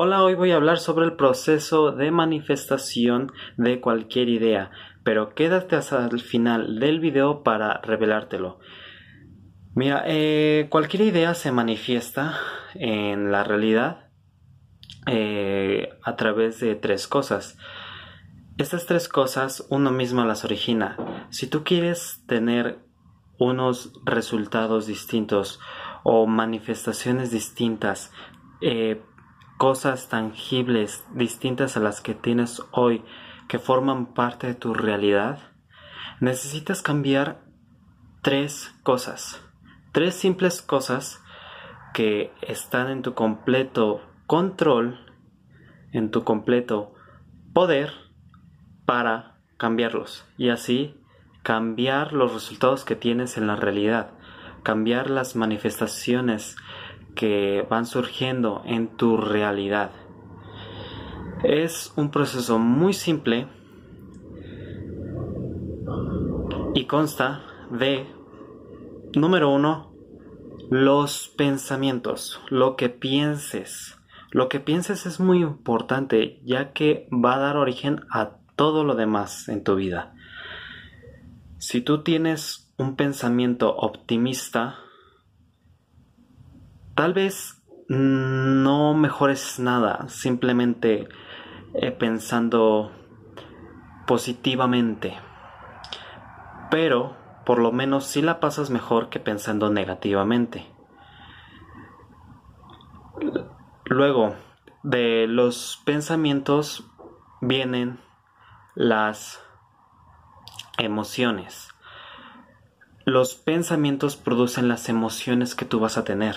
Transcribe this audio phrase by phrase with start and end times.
[0.00, 4.70] Hola, hoy voy a hablar sobre el proceso de manifestación de cualquier idea,
[5.02, 8.60] pero quédate hasta el final del video para revelártelo.
[9.74, 12.38] Mira, eh, cualquier idea se manifiesta
[12.74, 14.10] en la realidad
[15.08, 17.58] eh, a través de tres cosas.
[18.56, 21.26] Estas tres cosas uno mismo las origina.
[21.30, 22.78] Si tú quieres tener
[23.36, 25.58] unos resultados distintos
[26.04, 28.12] o manifestaciones distintas
[28.60, 29.02] eh,
[29.58, 33.04] cosas tangibles distintas a las que tienes hoy
[33.48, 35.40] que forman parte de tu realidad,
[36.20, 37.40] necesitas cambiar
[38.22, 39.42] tres cosas,
[39.92, 41.22] tres simples cosas
[41.92, 45.00] que están en tu completo control,
[45.92, 46.94] en tu completo
[47.52, 47.92] poder
[48.84, 50.24] para cambiarlos.
[50.36, 50.94] Y así
[51.42, 54.10] cambiar los resultados que tienes en la realidad,
[54.62, 56.56] cambiar las manifestaciones
[57.18, 59.90] que van surgiendo en tu realidad.
[61.42, 63.48] Es un proceso muy simple
[66.74, 67.42] y consta
[67.72, 68.06] de,
[69.16, 69.92] número uno,
[70.70, 73.98] los pensamientos, lo que pienses.
[74.30, 78.94] Lo que pienses es muy importante ya que va a dar origen a todo lo
[78.94, 80.14] demás en tu vida.
[81.58, 84.76] Si tú tienes un pensamiento optimista,
[86.98, 91.08] Tal vez no mejores nada, simplemente
[91.74, 92.90] eh, pensando
[94.04, 95.16] positivamente.
[96.72, 100.66] Pero por lo menos sí la pasas mejor que pensando negativamente.
[103.84, 104.34] Luego,
[104.82, 106.84] de los pensamientos
[107.40, 108.00] vienen
[108.74, 109.40] las
[110.78, 111.68] emociones.
[113.04, 116.34] Los pensamientos producen las emociones que tú vas a tener.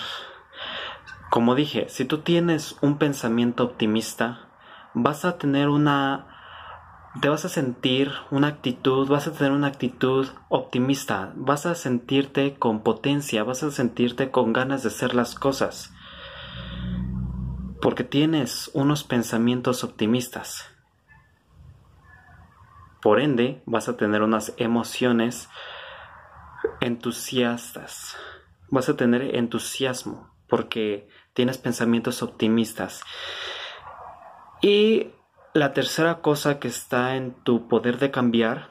[1.32, 4.50] Como dije, si tú tienes un pensamiento optimista,
[4.92, 6.26] vas a tener una...
[7.22, 12.56] te vas a sentir una actitud, vas a tener una actitud optimista, vas a sentirte
[12.56, 15.94] con potencia, vas a sentirte con ganas de hacer las cosas.
[17.80, 20.68] Porque tienes unos pensamientos optimistas.
[23.00, 25.48] Por ende, vas a tener unas emociones
[26.82, 28.18] entusiastas.
[28.68, 33.02] Vas a tener entusiasmo porque tienes pensamientos optimistas.
[34.60, 35.12] Y
[35.54, 38.70] la tercera cosa que está en tu poder de cambiar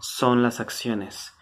[0.00, 1.34] son las acciones.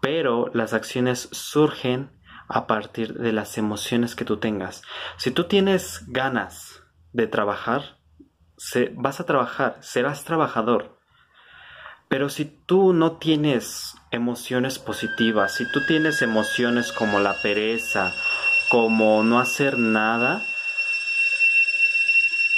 [0.00, 2.12] Pero las acciones surgen
[2.48, 4.82] a partir de las emociones que tú tengas.
[5.16, 6.82] Si tú tienes ganas
[7.12, 7.98] de trabajar,
[8.94, 10.98] vas a trabajar, serás trabajador.
[12.08, 18.12] Pero si tú no tienes emociones positivas, si tú tienes emociones como la pereza,
[18.68, 20.42] como no hacer nada,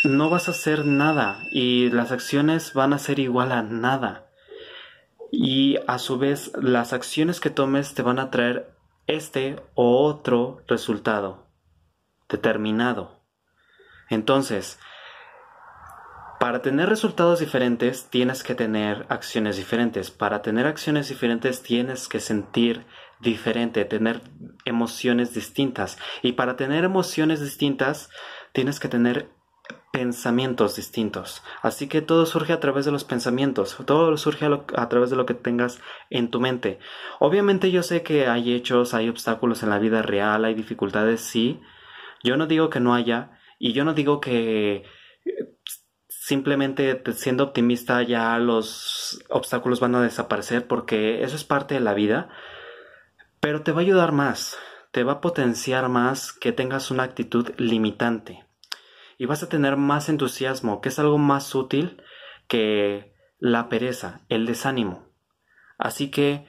[0.05, 4.31] no vas a hacer nada y las acciones van a ser igual a nada.
[5.31, 8.71] Y a su vez las acciones que tomes te van a traer
[9.07, 11.47] este o otro resultado
[12.29, 13.21] determinado.
[14.09, 14.79] Entonces,
[16.39, 20.11] para tener resultados diferentes tienes que tener acciones diferentes.
[20.11, 22.87] Para tener acciones diferentes tienes que sentir
[23.21, 24.21] diferente, tener
[24.65, 25.99] emociones distintas.
[26.23, 28.09] Y para tener emociones distintas
[28.53, 29.31] tienes que tener
[29.93, 31.43] pensamientos distintos.
[31.63, 35.27] Así que todo surge a través de los pensamientos, todo surge a, través de lo
[35.27, 36.79] que tengas en tu mente.
[37.19, 41.61] Obviamente yo sé que hay hechos, hay obstáculos en la vida real, hay dificultades, sí.
[42.23, 44.85] Yo no digo que no haya y yo no digo que
[46.29, 51.95] simplemente siendo optimista ya los obstáculos van a desaparecer porque eso es parte de la
[51.95, 52.29] vida,
[53.41, 54.59] pero te va a ayudar más,
[54.91, 58.45] te va a potenciar más que tengas una actitud limitante
[59.17, 62.03] y vas a tener más entusiasmo, que es algo más útil
[62.47, 65.09] que la pereza, el desánimo.
[65.79, 66.47] Así que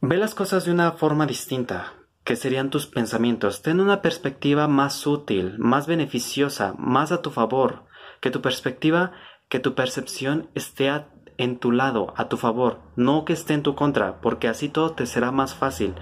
[0.00, 1.92] ve las cosas de una forma distinta,
[2.24, 3.62] que serían tus pensamientos.
[3.62, 7.84] Ten una perspectiva más útil, más beneficiosa, más a tu favor.
[8.20, 9.12] Que tu perspectiva,
[9.48, 10.90] que tu percepción esté
[11.36, 14.92] en tu lado, a tu favor, no que esté en tu contra, porque así todo
[14.92, 15.94] te será más fácil.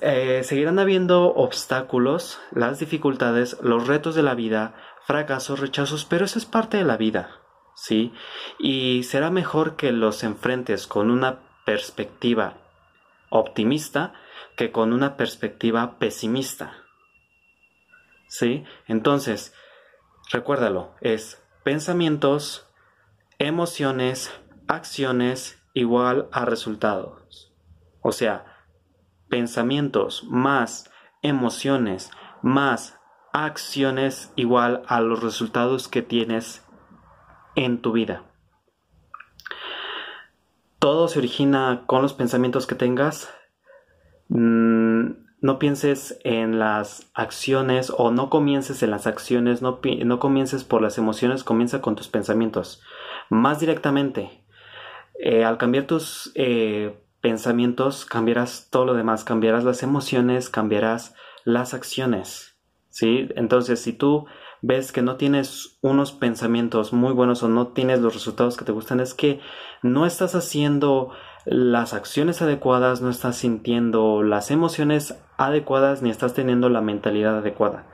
[0.00, 4.74] Eh, seguirán habiendo obstáculos, las dificultades, los retos de la vida,
[5.06, 7.40] fracasos, rechazos, pero eso es parte de la vida,
[7.74, 8.12] ¿sí?
[8.58, 12.54] Y será mejor que los enfrentes con una perspectiva
[13.30, 14.14] optimista
[14.56, 16.74] que con una perspectiva pesimista.
[18.28, 18.64] ¿Sí?
[18.86, 19.54] Entonces,
[20.30, 22.68] recuérdalo, es pensamientos,
[23.38, 24.32] emociones,
[24.66, 27.52] acciones igual a resultados.
[28.02, 28.64] O sea,
[29.28, 30.90] pensamientos más
[31.22, 32.10] emociones
[32.42, 33.00] más
[33.32, 36.62] acciones igual a los resultados que tienes
[37.56, 38.22] en tu vida.
[40.78, 43.32] Todo se origina con los pensamientos que tengas.
[44.28, 50.64] Mm, no pienses en las acciones o no comiences en las acciones, no, no comiences
[50.64, 52.82] por las emociones, comienza con tus pensamientos.
[53.28, 54.44] Más directamente,
[55.20, 61.74] eh, al cambiar tus eh, pensamientos, cambiarás todo lo demás, cambiarás las emociones, cambiarás las
[61.74, 62.56] acciones.
[62.88, 63.28] ¿sí?
[63.36, 64.26] Entonces, si tú
[64.62, 68.72] ves que no tienes unos pensamientos muy buenos o no tienes los resultados que te
[68.72, 69.40] gustan, es que
[69.82, 71.10] no estás haciendo
[71.44, 77.86] las acciones adecuadas, no estás sintiendo las emociones adecuadas ni estás teniendo la mentalidad adecuada.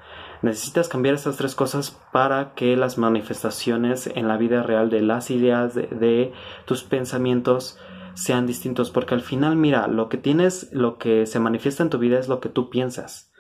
[0.43, 5.31] Necesitas cambiar estas tres cosas para que las manifestaciones en la vida real de las
[5.31, 6.33] ideas, de,
[6.65, 7.79] tus pensamientos,
[8.15, 8.91] sean distintos.
[8.91, 12.29] Porque al final, mira, lo que tienes, lo que se manifiesta en tu vida es
[12.29, 13.33] lo que tú piensas.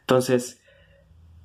[0.00, 0.57] Entonces,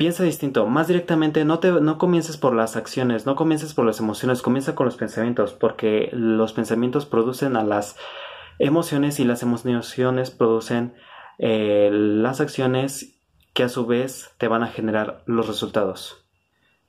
[0.03, 0.67] piensa distinto.
[0.67, 4.75] Más directamente, no, te, no comiences por las acciones, no comiences por las emociones, comienza
[4.75, 5.53] con los pensamientos.
[5.53, 7.95] Porque los pensamientos producen a las
[8.59, 10.93] emociones y las emociones producen
[11.39, 13.17] eh, las acciones
[13.53, 16.25] que a su vez te van a generar los resultados.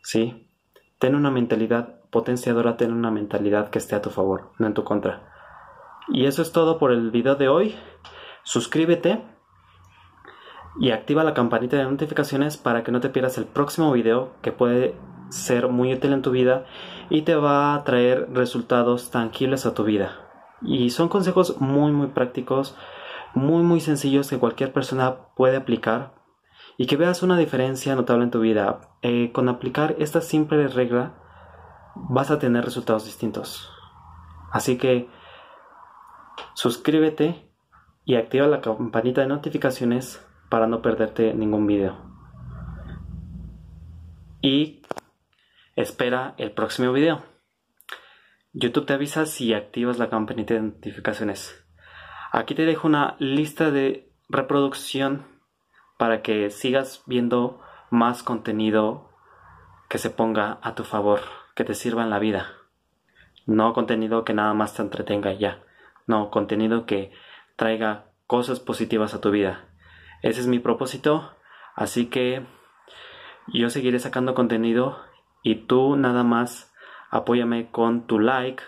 [0.03, 0.49] ¿Sí?
[0.99, 4.83] Ten una mentalidad potenciadora, ten una mentalidad que esté a tu favor, no en tu
[4.83, 5.33] contra.
[6.09, 7.77] Y eso es todo por el video de hoy.
[8.43, 9.23] Suscríbete
[10.79, 14.53] y activa la campanita de notificaciones para que no te pierdas el próximo video que
[14.53, 14.97] puede
[15.29, 16.65] ser muy útil en tu vida
[17.11, 20.13] y te va a traer resultados tangibles a tu vida.
[20.63, 22.77] Y son consejos muy muy prácticos
[23.35, 26.15] muy muy sencillos que cualquier persona puede aplicar
[26.77, 28.81] y que veas una diferencia notable en tu vida.
[29.03, 31.15] Eh, con aplicar esta simple regla
[31.95, 33.71] vas a tener resultados distintos.
[34.51, 35.09] Así que
[36.55, 37.51] suscríbete
[38.05, 41.97] y activa la campanita de notificaciones para no perderte ningún video.
[44.41, 44.83] Y
[45.75, 47.25] espera el próximo video.
[48.53, 51.67] YouTube te avisa si activas la campanita de notificaciones.
[52.31, 55.27] Aquí te dejo una lista de reproducción
[55.99, 57.61] para que sigas viendo
[57.91, 59.11] más contenido
[59.89, 61.19] que se ponga a tu favor,
[61.57, 62.47] que te sirva en la vida.
[63.45, 65.65] No contenido que nada más te entretenga ya.
[66.07, 67.11] No, contenido que
[67.57, 69.74] traiga cosas positivas a tu vida.
[70.25, 71.33] Ese es mi propósito.
[71.75, 72.47] Así que
[73.49, 74.99] yo seguiré sacando contenido
[75.43, 76.73] y tú nada más
[77.11, 78.63] apóyame con tu like,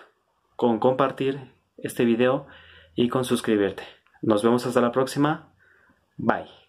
[0.55, 2.45] con compartir este video
[2.93, 3.83] y con suscribirte.
[4.21, 5.51] Nos vemos hasta la próxima.
[6.17, 6.66] Bye.